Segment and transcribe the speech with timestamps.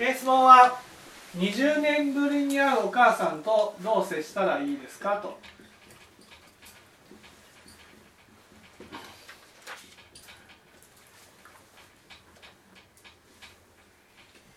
[0.00, 0.78] え質問は
[1.36, 5.16] 20年ぶりに会うお母さんとどう接したらいいですか？
[5.16, 5.38] と。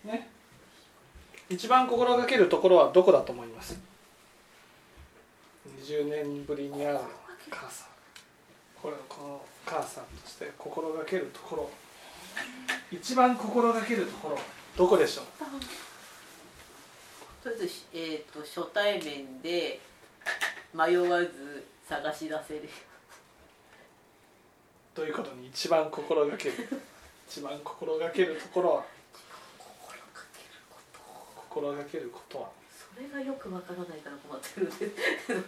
[0.05, 0.27] ね。
[1.49, 3.79] 一番心がけるところはどこだと思います
[5.83, 6.99] ？20年ぶりに会う
[7.49, 7.87] 母さん。
[8.81, 11.69] これこの母さんとして心がけるところ。
[12.91, 14.39] 一番心がけるところ。
[14.77, 15.25] どこでしょう？
[17.43, 19.80] とりあえず、えーと、初対面で
[20.73, 22.70] 迷わず探し出せる。
[24.95, 26.55] どういうことに一番心がける。
[27.27, 28.84] 一番心がけるところは？
[31.35, 32.41] 心がけること。
[32.41, 32.49] は？
[32.95, 34.73] それがよくわからないから困ってるんで。
[34.73, 34.85] すけ
[35.33, 35.41] ど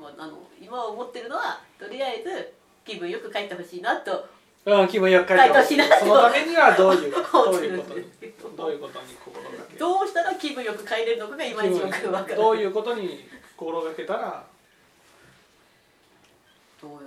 [0.00, 2.52] まあ、あの今思ってるのはとりあえず
[2.84, 4.28] 気分よく帰ってほしいなと
[4.66, 8.04] うん、気分よく帰ってほしいそのためにはどういうどういうことに
[8.56, 14.44] どういうことに心がけどうしたら気分よく帰れるのかが今一番分かるどういうことに心がけたら。
[16.82, 16.98] どうよ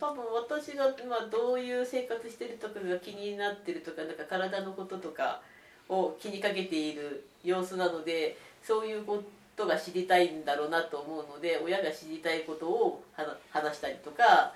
[0.00, 5.40] 多分私が今どういう生活してるとかが気になってるとかなんか体のこととか
[5.88, 9.22] を気にかけている様子なのでそういうこ
[9.58, 13.02] とが知りたいんだろうなと思うので親が知りたいことを
[13.50, 14.54] 話したりとか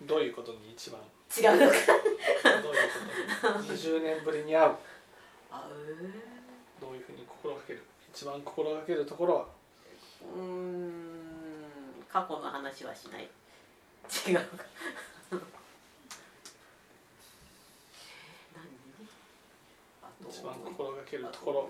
[0.00, 0.98] どういうことに一番？
[1.30, 1.76] 違うのか。
[2.62, 2.88] どういう
[3.42, 4.72] ことに？20年ぶりに会う。
[5.52, 5.68] あ
[6.80, 7.82] どういうふうに心がける？
[8.12, 9.46] 一番心がけるところは？
[10.36, 10.92] うん
[12.10, 13.28] 過去の話はしない。
[14.28, 14.64] 違うか。
[20.28, 21.68] 一番心がけるところ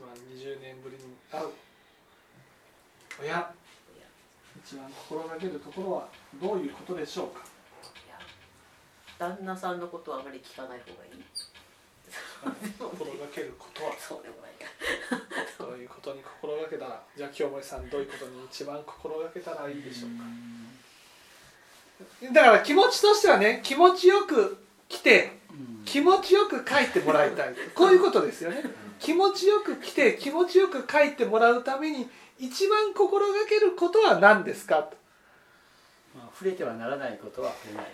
[0.00, 1.48] 一番20年ぶりに会う。
[3.20, 3.52] 親
[4.64, 6.08] 一番心がけるところは
[6.40, 7.44] どういうことでしょうか。
[9.18, 11.24] 旦那さんのことはあまり聞かない方がいい。
[12.78, 13.92] 心がけることは。
[13.98, 14.64] そうでもないか。
[15.58, 20.10] どういうことに心がけたらじゃあ清盛さんどういうことに一番心がけたらいいでしょう
[22.24, 22.32] か。
[22.32, 25.32] だから気持ちとしてはね気持ちよく来て
[25.84, 27.54] 気持ちよく帰ってもらいたい。
[27.74, 28.64] こういうことですよね
[29.00, 34.82] 気持ちよく来て気持ちよく帰ってもらうために一番心がけることは何ですか？
[34.82, 34.96] と、
[36.16, 37.86] まあ、触れてはならないことは触れない。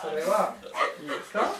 [0.00, 0.54] それは
[1.02, 1.50] いいですか？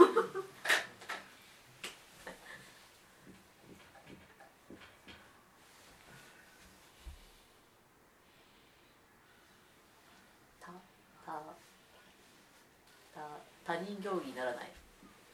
[13.66, 14.70] 他人行儀にならない。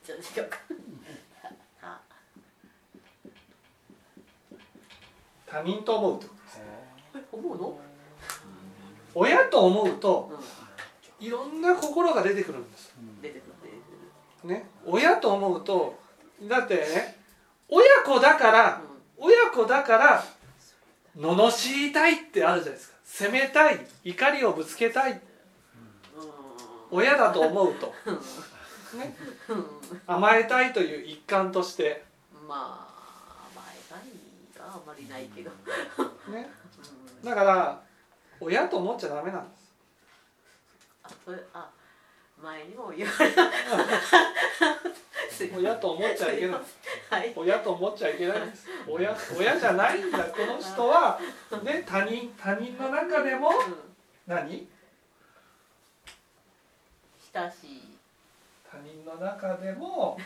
[0.03, 0.59] ちょっと違うか
[5.53, 6.65] 他人と思うってことですね。
[7.31, 7.79] 思うの？
[9.15, 10.33] 親と思うと、
[11.21, 13.43] いろんな心が出てくるんです、出てく
[14.45, 14.49] る。
[14.49, 14.65] ね。
[14.87, 15.99] 親と思うと
[16.45, 17.19] だってね
[17.69, 18.81] 親子だから、
[19.19, 20.25] 親子だから
[21.17, 22.97] 罵りたいってあるじゃないですか。
[23.05, 25.21] 責めたい怒りをぶつけたい。
[26.91, 27.87] 親だと思うと、
[28.97, 29.15] ね、
[30.07, 32.05] 甘えたいという一環として。
[32.49, 34.01] まあ甘えたい
[34.63, 35.51] があまりないけど、
[36.31, 36.51] ね、
[37.23, 37.83] だから
[38.41, 39.73] 親と思っちゃダメなんです。
[41.03, 41.71] あそれあ
[42.41, 43.43] 前にも言われた。
[45.57, 46.61] 親と思っちゃいけない、
[47.11, 48.69] はい、親と思っちゃいけないです。
[48.87, 50.25] 親親じゃないんだ。
[50.25, 51.19] この人は
[51.65, 53.55] ね他人他人の中でも、うん、
[54.27, 54.69] 何？
[57.35, 57.99] 親しい。
[58.71, 60.17] 他人の中でも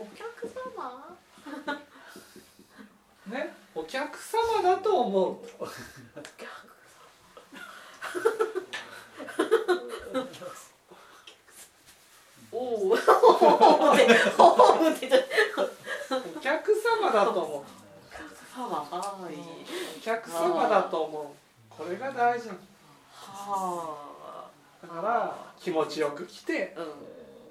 [0.00, 0.48] お客
[0.80, 1.16] 様
[3.26, 5.36] ね お客様だと思う。
[5.60, 5.76] お客
[6.56, 6.70] 様。
[17.12, 17.64] だと思う。
[19.96, 21.26] お客様だと思う。
[21.68, 22.48] これが大事。
[22.48, 23.96] なの
[24.82, 26.76] だから気持ちよく来て、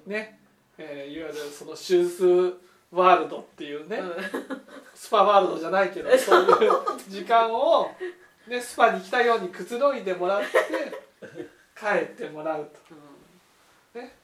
[0.06, 0.40] ね、
[0.78, 2.60] えー、いわゆるその手術
[2.92, 3.98] ワールドっていうね、
[4.94, 6.72] スパワールドじゃないけどそういう
[7.08, 7.90] 時間を、
[8.48, 10.46] ね、 スパに来たようにくつろいでもらって
[11.78, 12.70] 帰ってもらう
[13.94, 14.16] と、ね、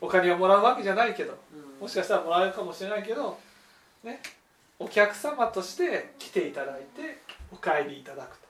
[0.00, 1.38] お金をもらうわけじゃないけど
[1.80, 3.38] もしかしたらもらえるかもしれないけど、
[4.02, 4.20] ね、
[4.78, 7.22] お客様として来ていただいて
[7.52, 8.49] お帰りいただくと。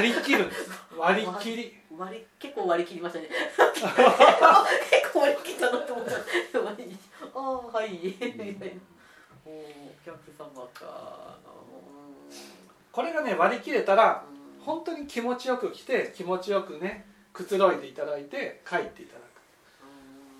[0.00, 0.46] 割り切る。
[0.46, 1.76] んです割り切り。
[1.96, 3.28] 割り結構割り切りましたね。
[4.90, 6.12] 結構割り切ったなと思った。
[6.14, 6.20] あ
[7.34, 8.16] あはい。
[9.44, 9.64] おお
[10.04, 11.38] 客様か。
[12.92, 14.24] これがね割り切れたら
[14.58, 14.64] うん。
[14.64, 19.20] 本当に気持ちよく来て気持ちよくねくつろいでいただいて帰っていただ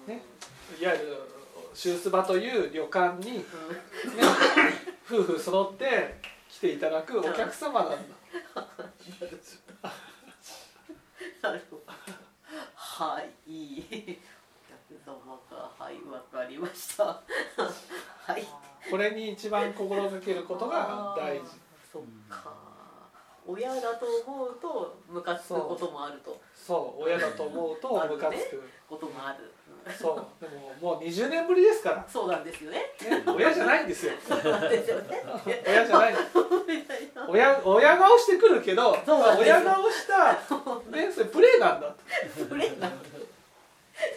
[0.07, 0.15] うん。
[0.15, 0.23] ね。
[0.79, 1.19] くいわゆる
[1.75, 3.45] シュースバという旅館に、ね、
[5.09, 6.17] 夫婦揃って
[6.49, 7.97] 来ていただくお客様なんだ
[11.43, 11.83] なるほど
[13.00, 13.50] はい。
[13.50, 17.05] いいお客様かはいわかりました。
[17.06, 18.44] はい。
[18.91, 21.69] これに一番心がけることが大事。
[23.72, 26.40] 親だと思うとムカつくこともあると。
[26.55, 27.05] そう。
[27.05, 28.62] 親だと思うとムカつく。
[28.90, 29.52] こともある。
[29.96, 30.44] そう。
[30.44, 30.49] で
[30.82, 32.78] ももう20年ぶりですから、そうなんですよね。
[33.00, 34.12] ね、親じゃないんですよ。
[34.28, 36.14] 親じゃない
[37.28, 40.32] 親親顔してくるけど親顔した、
[40.90, 41.94] ね、それプレーなんだ。
[42.49, 42.96] プレーなんだ。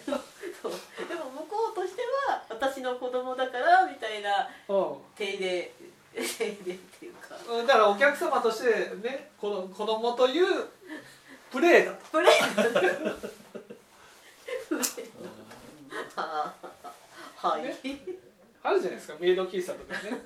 [0.03, 5.73] でも向こうとしては私の子供だからみたいなと、手で
[6.13, 10.45] ていうかうん、だからお客様としてねこの子供という
[11.51, 11.91] プレーだ。
[11.93, 12.55] とプレー
[16.15, 16.53] だ。
[17.35, 17.77] はい、 ね。
[18.63, 20.21] あるじゃないですかメイド喫茶とかね。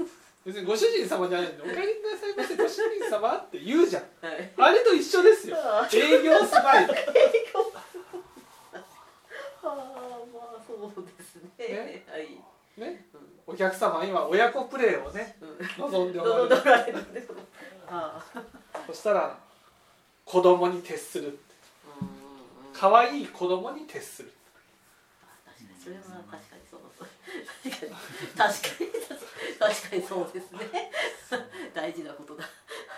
[0.45, 4.04] 別にご主人様じゃないんで「お帰りなさいませご主人様」って言うじゃん。
[4.22, 4.54] はい。
[4.57, 5.57] あれと一緒ですよ。
[5.94, 6.94] 営業スマイル。
[8.74, 8.86] あ
[9.63, 9.74] あま
[10.57, 11.68] あそうですね。
[11.68, 12.06] ね。
[12.10, 12.30] はい、
[12.78, 13.06] ね。
[13.13, 15.46] うんお客様今親子プレーをねうん
[15.77, 17.06] 望んでおどられる。
[17.89, 18.42] ああ
[18.86, 19.38] そしたら
[20.25, 21.39] 子供に徹する。
[22.00, 22.18] うんうんうん
[22.74, 24.31] 可愛い子供に徹する。
[25.45, 26.81] 確かにそれは確かにそう
[27.68, 27.92] 確かに
[28.38, 30.92] 確かに確かにそうですね。
[31.74, 32.44] 大事なことだ。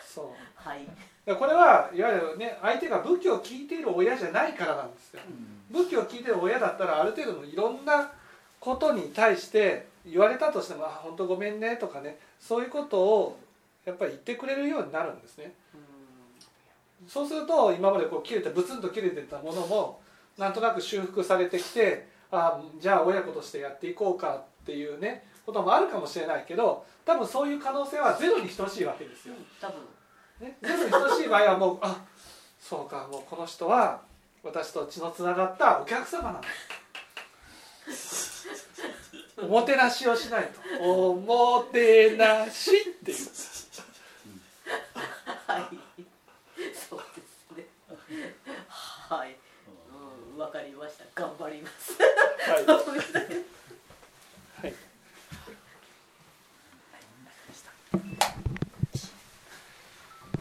[0.06, 0.26] そう。
[0.56, 0.86] はい。
[1.38, 5.22] これはいわゆるね相手が武器を聞いている親じゃないからなんですよ。
[5.72, 8.12] 武器を聞いてる親だったらある程度のいろんな
[8.60, 13.38] ことに対して言われたとしても「あ本当ごめんね」とかねそういうことを
[13.86, 15.54] やっぱり言ってくれるようになるんですね。
[17.08, 20.02] そうすると今までこう切れてブツンと切れてたものも
[20.38, 29.36] なんとなく修復されてきてあじゃあ親子としてやっていこうかっていうねこともあるかもしれないけど多分そういう可能性はゼロに等しいわけですよ。
[29.60, 29.78] 多分。
[30.40, 32.06] ね、ゼロに等しい場合はもうあ
[32.60, 34.02] そうかもうこの人は
[34.44, 36.48] 私と血のつながったお客様なんだ
[39.44, 40.84] おもてなしをしないと。
[40.84, 43.18] おもてなしっていう。
[45.48, 45.78] はい。
[46.74, 47.66] そうですね。
[48.68, 49.36] はい。
[50.34, 51.06] うんわかりました。
[51.16, 51.94] 頑張ります。
[52.50, 52.66] はい